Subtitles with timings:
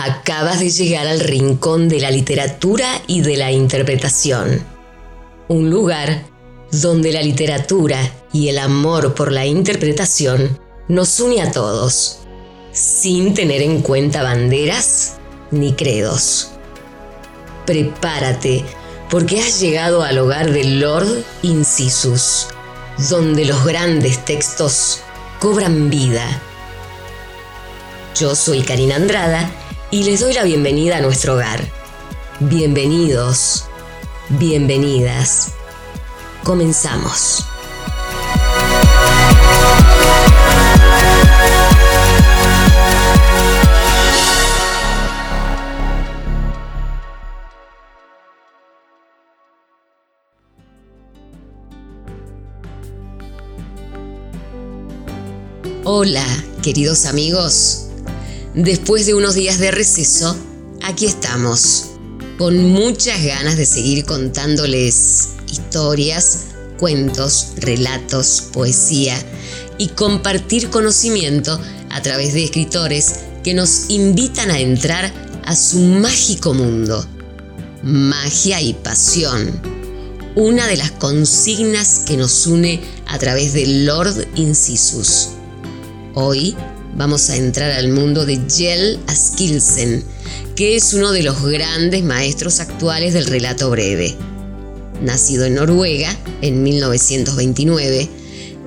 [0.00, 4.64] Acabas de llegar al rincón de la literatura y de la interpretación.
[5.48, 6.22] Un lugar
[6.70, 7.98] donde la literatura
[8.32, 10.56] y el amor por la interpretación
[10.86, 12.20] nos une a todos,
[12.70, 15.14] sin tener en cuenta banderas
[15.50, 16.50] ni credos.
[17.66, 18.64] Prepárate,
[19.10, 22.46] porque has llegado al hogar del Lord Incisus,
[23.10, 25.00] donde los grandes textos
[25.40, 26.40] cobran vida.
[28.14, 29.50] Yo soy Karina Andrada
[29.90, 31.60] y les doy la bienvenida a nuestro hogar.
[32.40, 33.64] Bienvenidos,
[34.28, 35.52] bienvenidas.
[36.44, 37.44] Comenzamos.
[55.84, 56.24] Hola,
[56.62, 57.87] queridos amigos.
[58.54, 60.34] Después de unos días de receso,
[60.82, 61.90] aquí estamos,
[62.38, 66.46] con muchas ganas de seguir contándoles historias,
[66.78, 69.16] cuentos, relatos, poesía
[69.76, 71.60] y compartir conocimiento
[71.90, 75.12] a través de escritores que nos invitan a entrar
[75.44, 77.06] a su mágico mundo.
[77.82, 79.60] Magia y pasión.
[80.34, 85.30] Una de las consignas que nos une a través de Lord Incisus.
[86.14, 86.56] Hoy
[86.98, 90.04] vamos a entrar al mundo de Jell Askilsen,
[90.56, 94.16] que es uno de los grandes maestros actuales del relato breve.
[95.00, 98.08] Nacido en Noruega en 1929,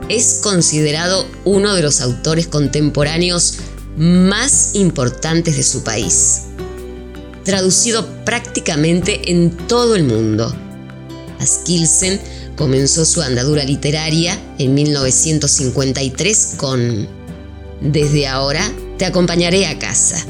[0.07, 3.57] es considerado uno de los autores contemporáneos
[3.97, 6.43] más importantes de su país.
[7.43, 10.55] Traducido prácticamente en todo el mundo.
[11.39, 12.21] Askilsen
[12.55, 17.20] comenzó su andadura literaria en 1953 con
[17.81, 20.23] desde ahora te acompañaré a casa.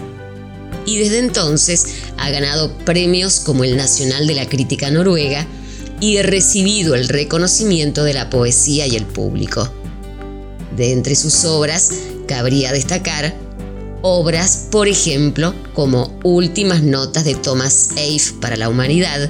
[0.86, 1.86] Y desde entonces
[2.18, 5.46] ha ganado premios como el Nacional de la Crítica Noruega
[6.00, 9.72] y ha recibido el reconocimiento de la poesía y el público.
[10.76, 11.92] De entre sus obras
[12.28, 13.36] cabría destacar
[14.02, 19.30] obras, por ejemplo, como Últimas Notas de Thomas Eiff para la Humanidad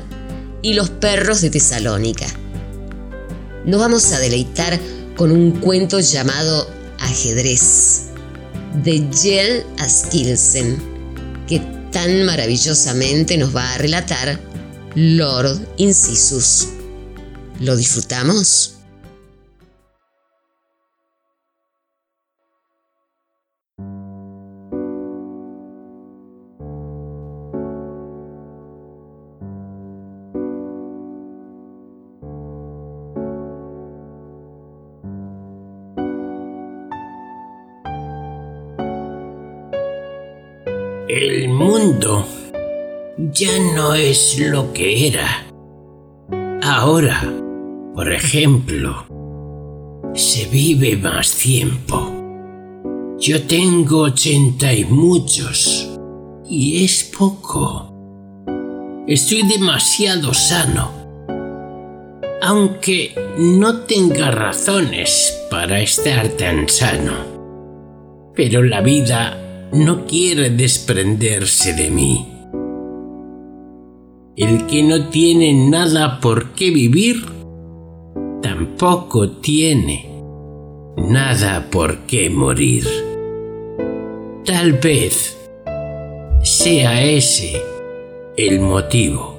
[0.62, 2.28] y Los Perros de Tesalónica.
[3.66, 4.80] Nos vamos a deleitar
[5.18, 6.68] con un cuento llamado
[7.00, 8.11] Ajedrez
[8.84, 10.78] de Jell Askilsen,
[11.48, 11.60] que
[11.92, 14.40] tan maravillosamente nos va a relatar
[14.96, 16.70] Lord Incisus.
[17.60, 18.81] ¿Lo disfrutamos?
[41.14, 42.26] El mundo
[43.18, 45.46] ya no es lo que era.
[46.64, 47.22] Ahora,
[47.94, 49.08] por ejemplo,
[50.14, 53.18] se vive más tiempo.
[53.20, 56.00] Yo tengo ochenta y muchos,
[56.48, 57.92] y es poco.
[59.06, 60.92] Estoy demasiado sano,
[62.42, 67.16] aunque no tenga razones para estar tan sano.
[68.34, 69.38] Pero la vida
[69.74, 72.28] no quiere desprenderse de mí.
[74.36, 77.26] El que no tiene nada por qué vivir,
[78.42, 80.10] tampoco tiene
[80.98, 82.86] nada por qué morir.
[84.46, 85.38] Tal vez
[86.44, 87.62] sea ese
[88.36, 89.38] el motivo.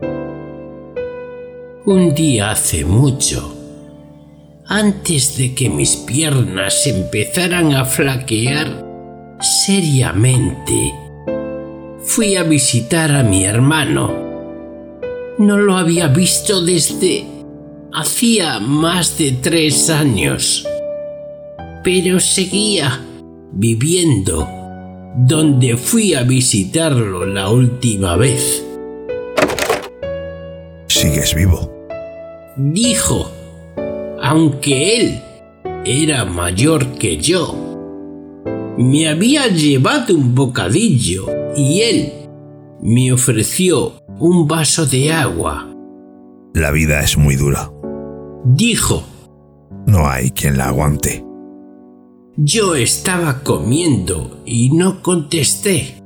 [1.84, 3.54] Un día hace mucho,
[4.66, 8.91] antes de que mis piernas empezaran a flaquear,
[9.42, 10.94] seriamente.
[12.04, 14.12] Fui a visitar a mi hermano.
[15.38, 17.26] No lo había visto desde
[17.92, 20.66] hacía más de tres años,
[21.84, 23.00] pero seguía
[23.52, 24.48] viviendo
[25.16, 28.64] donde fui a visitarlo la última vez.
[30.87, 31.70] Sigues vivo.
[32.56, 33.31] Dijo,
[34.22, 35.22] aunque él
[35.84, 37.71] era mayor que yo
[38.78, 41.26] me había llevado un bocadillo
[41.56, 42.12] y él
[42.80, 45.69] me ofreció un vaso de agua.
[46.54, 47.70] La vida es muy dura.
[48.44, 49.04] Dijo.
[49.86, 51.24] No hay quien la aguante.
[52.36, 56.02] Yo estaba comiendo y no contesté.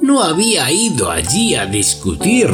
[0.00, 2.48] No había ido allí a discutir.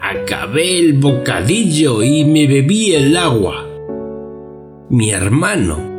[0.00, 3.66] Acabé el bocadillo y me bebí el agua.
[4.90, 5.89] Mi hermano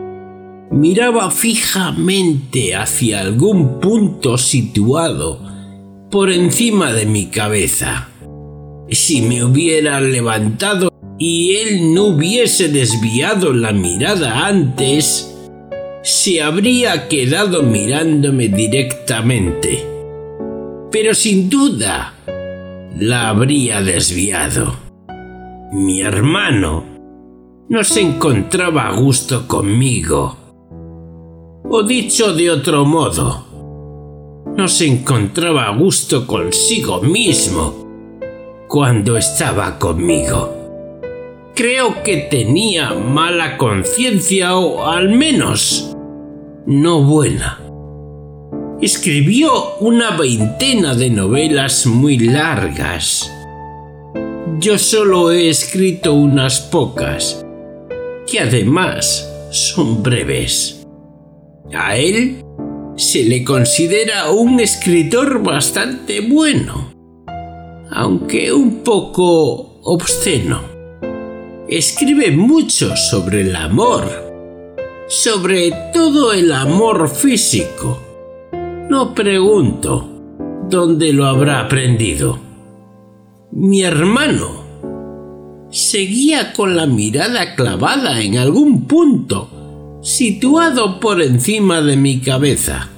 [0.72, 5.40] miraba fijamente hacia algún punto situado
[6.10, 8.10] por encima de mi cabeza.
[8.90, 15.34] Si me hubiera levantado y él no hubiese desviado la mirada antes,
[16.04, 19.86] se habría quedado mirándome directamente.
[20.92, 22.14] Pero sin duda
[22.98, 24.76] la habría desviado.
[25.72, 26.84] Mi hermano
[27.70, 30.41] no se encontraba a gusto conmigo.
[31.74, 33.46] O dicho de otro modo,
[34.58, 38.20] no se encontraba a gusto consigo mismo
[38.68, 40.54] cuando estaba conmigo.
[41.56, 45.96] Creo que tenía mala conciencia o al menos
[46.66, 47.62] no buena.
[48.82, 53.32] Escribió una veintena de novelas muy largas.
[54.60, 57.46] Yo solo he escrito unas pocas,
[58.30, 60.81] que además son breves.
[61.74, 62.44] A él
[62.96, 66.94] se le considera un escritor bastante bueno,
[67.90, 70.62] aunque un poco obsceno.
[71.68, 74.04] Escribe mucho sobre el amor,
[75.08, 78.02] sobre todo el amor físico.
[78.90, 80.10] No pregunto
[80.70, 82.40] dónde lo habrá aprendido.
[83.52, 84.62] Mi hermano
[85.70, 89.50] seguía con la mirada clavada en algún punto,
[90.02, 92.90] situado por encima de mi cabeza.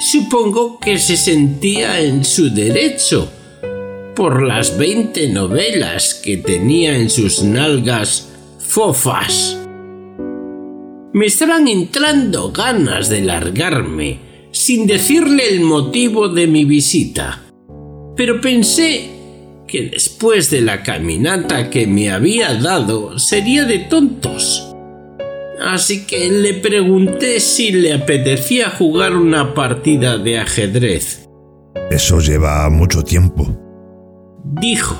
[0.00, 3.30] Supongo que se sentía en su derecho
[4.14, 9.58] por las veinte novelas que tenía en sus nalgas fofas.
[11.12, 14.18] Me estaban entrando ganas de largarme
[14.52, 17.42] sin decirle el motivo de mi visita,
[18.16, 19.10] pero pensé
[19.66, 24.67] que después de la caminata que me había dado sería de tontos.
[25.60, 31.28] Así que le pregunté si le apetecía jugar una partida de ajedrez.
[31.90, 33.58] Eso lleva mucho tiempo
[34.60, 34.96] dijo.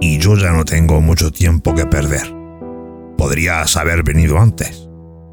[0.00, 2.32] Y yo ya no tengo mucho tiempo que perder.
[3.16, 4.88] Podrías haber venido antes.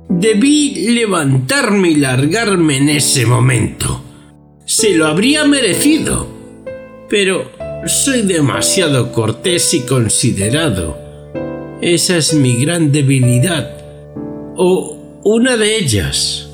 [0.10, 4.04] Debí levantarme y largarme en ese momento.
[4.66, 6.28] Se lo habría merecido.
[7.10, 7.52] Pero
[7.86, 10.98] soy demasiado cortés y considerado.
[11.82, 13.85] Esa es mi gran debilidad.
[14.58, 16.50] O una de ellas.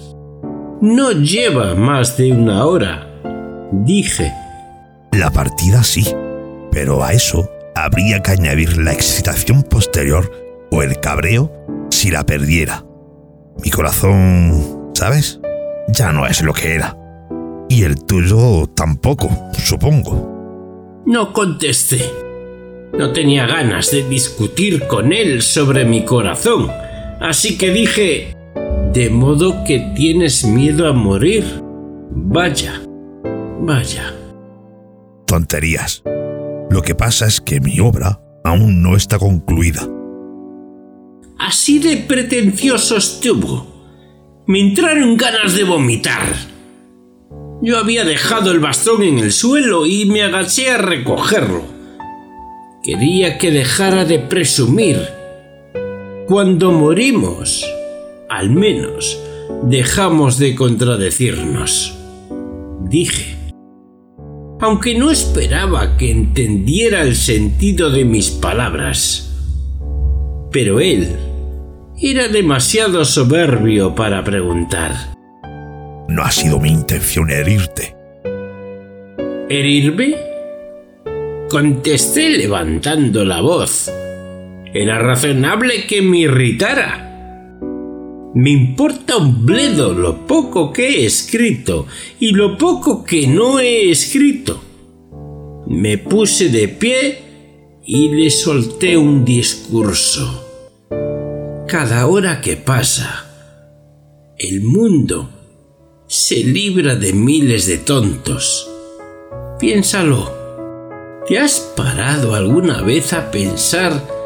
[0.82, 3.08] No lleva más de una hora,
[3.72, 4.32] dije.
[5.12, 6.06] La partida sí
[6.72, 10.32] pero a eso habría que añadir la excitación posterior
[10.72, 11.52] o el cabreo
[11.92, 12.86] si la perdiera.
[13.64, 15.40] Mi corazón, ¿sabes?
[15.90, 16.98] Ya no es lo que era.
[17.70, 21.04] Y el tuyo tampoco, supongo.
[21.06, 22.10] No contesté.
[22.98, 26.70] No tenía ganas de discutir con él sobre mi corazón,
[27.22, 28.36] así que dije,
[28.94, 31.46] de modo que tienes miedo a morir.
[32.12, 32.82] Vaya,
[33.60, 34.14] vaya.
[35.28, 36.04] Tonterías.
[36.70, 39.88] Lo que pasa es que mi obra aún no está concluida.
[41.40, 43.66] Así de pretencioso estuvo.
[44.48, 46.22] Me entraron ganas de vomitar.
[47.62, 51.64] Yo había dejado el bastón en el suelo y me agaché a recogerlo.
[52.84, 55.21] Quería que dejara de presumir.
[56.32, 57.70] Cuando morimos,
[58.30, 59.22] al menos,
[59.64, 61.94] dejamos de contradecirnos.
[62.86, 63.36] Dije
[64.62, 69.30] aunque no esperaba que entendiera el sentido de mis palabras.
[70.52, 71.18] Pero él
[72.00, 74.94] era demasiado soberbio para preguntar.
[76.08, 77.94] No ha sido mi intención herirte.
[79.50, 80.16] ¿Herirme?
[81.50, 83.92] Contesté levantando la voz.
[84.74, 87.10] Era razonable que me irritara.
[88.34, 91.88] Me importa un bledo lo poco que he escrito
[92.20, 94.62] y lo poco que no he escrito.
[95.68, 97.20] Me puse de pie
[97.86, 100.48] y le solté un discurso.
[101.68, 103.26] Cada hora que pasa,
[104.38, 105.30] el mundo
[106.08, 108.70] se libra de miles de tontos.
[109.60, 110.40] Piénsalo.
[111.28, 114.21] ¿Te has parado alguna vez a pensar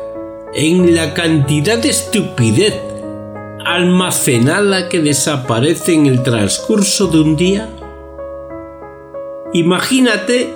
[0.55, 2.73] en la cantidad de estupidez
[3.65, 7.69] almacenada que desaparece en el transcurso de un día?
[9.53, 10.53] Imagínate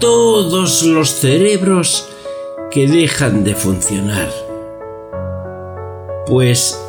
[0.00, 2.08] todos los cerebros
[2.70, 4.30] que dejan de funcionar.
[6.26, 6.82] Pues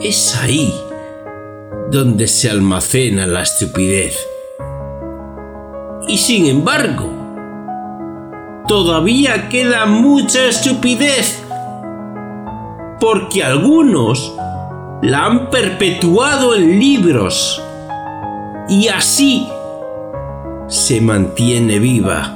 [0.00, 0.74] es ahí
[1.90, 4.18] donde se almacena la estupidez.
[6.08, 7.15] Y sin embargo,
[8.66, 11.42] todavía queda mucha estupidez
[13.00, 14.34] porque algunos
[15.02, 17.62] la han perpetuado en libros
[18.68, 19.48] y así
[20.68, 22.34] se mantiene viva.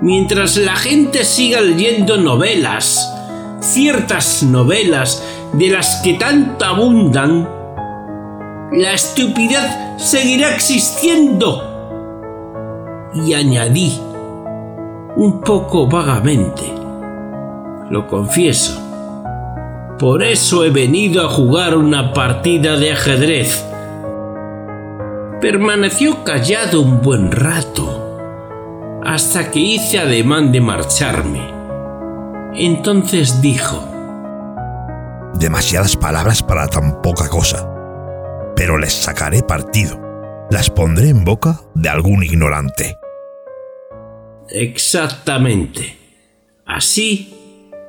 [0.00, 3.12] Mientras la gente siga leyendo novelas,
[3.60, 5.22] ciertas novelas
[5.52, 7.46] de las que tanto abundan,
[8.72, 9.60] la estupidez
[9.98, 11.66] seguirá existiendo.
[13.12, 14.00] Y añadí,
[15.16, 16.62] un poco vagamente,
[17.90, 18.80] lo confieso.
[19.98, 23.66] Por eso he venido a jugar una partida de ajedrez.
[25.40, 28.18] Permaneció callado un buen rato,
[29.04, 31.50] hasta que hice ademán de marcharme.
[32.54, 33.86] Entonces dijo,
[35.34, 37.66] Demasiadas palabras para tan poca cosa,
[38.54, 39.98] pero les sacaré partido.
[40.50, 42.99] Las pondré en boca de algún ignorante.
[44.52, 45.96] Exactamente.
[46.66, 47.28] Así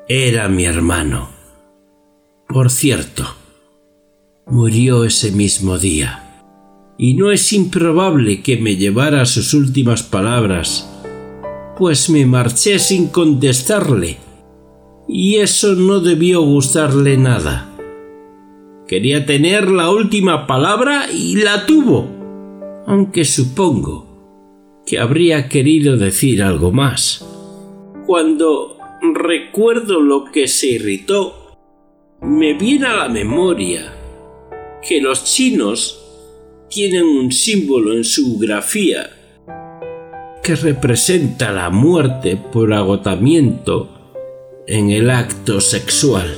[0.08, 1.30] era mi hermano.
[2.48, 3.26] Por cierto,
[4.46, 6.44] murió ese mismo día.
[6.98, 10.88] Y no es improbable que me llevara sus últimas palabras,
[11.78, 14.18] pues me marché sin contestarle.
[15.08, 17.70] Y eso no debió gustarle nada.
[18.88, 24.11] Quería tener la última palabra y la tuvo, aunque supongo
[24.86, 27.26] que habría querido decir algo más.
[28.06, 28.78] Cuando
[29.14, 31.58] recuerdo lo que se irritó,
[32.22, 33.94] me viene a la memoria
[34.88, 35.98] que los chinos
[36.70, 39.10] tienen un símbolo en su grafía
[40.44, 43.90] que representa la muerte por agotamiento
[44.66, 46.36] en el acto sexual.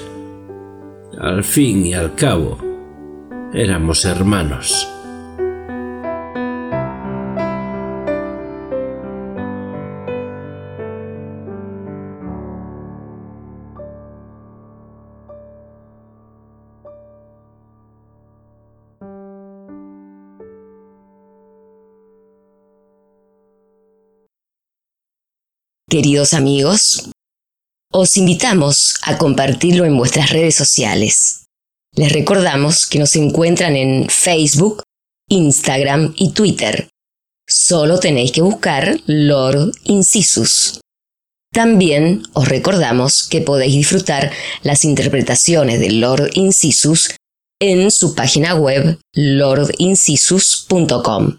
[1.18, 2.58] Al fin y al cabo,
[3.54, 4.93] éramos hermanos.
[25.94, 27.12] Queridos amigos,
[27.92, 31.46] os invitamos a compartirlo en vuestras redes sociales.
[31.96, 34.82] Les recordamos que nos encuentran en Facebook,
[35.30, 36.90] Instagram y Twitter.
[37.48, 40.80] Solo tenéis que buscar Lord Incisus.
[41.54, 44.32] También os recordamos que podéis disfrutar
[44.64, 47.12] las interpretaciones de Lord Incisus
[47.62, 51.38] en su página web lordincisus.com,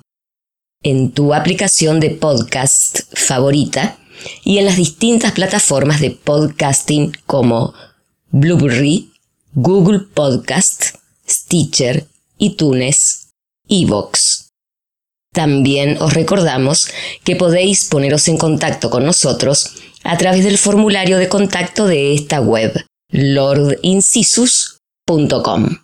[0.84, 3.98] en tu aplicación de podcast favorita
[4.44, 7.74] y en las distintas plataformas de podcasting como
[8.30, 9.10] Blueberry,
[9.54, 10.96] Google Podcast,
[11.28, 12.06] Stitcher,
[12.38, 13.30] iTunes,
[13.68, 14.50] Evox.
[15.32, 16.88] También os recordamos
[17.24, 22.40] que podéis poneros en contacto con nosotros a través del formulario de contacto de esta
[22.40, 22.72] web,
[23.10, 25.83] lordincisus.com.